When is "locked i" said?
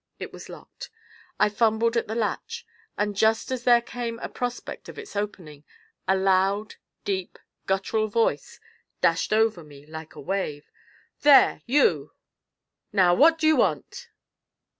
0.49-1.47